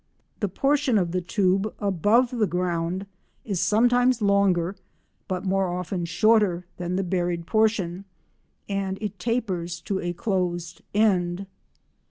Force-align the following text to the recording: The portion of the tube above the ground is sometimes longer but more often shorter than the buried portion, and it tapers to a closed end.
The 0.39 0.47
portion 0.49 0.97
of 0.97 1.11
the 1.11 1.21
tube 1.21 1.75
above 1.77 2.31
the 2.31 2.47
ground 2.47 3.05
is 3.45 3.61
sometimes 3.61 4.19
longer 4.19 4.75
but 5.27 5.45
more 5.45 5.67
often 5.67 6.05
shorter 6.05 6.65
than 6.77 6.95
the 6.95 7.03
buried 7.03 7.45
portion, 7.45 8.05
and 8.67 8.97
it 8.99 9.19
tapers 9.19 9.79
to 9.81 9.99
a 9.99 10.11
closed 10.13 10.81
end. 10.95 11.45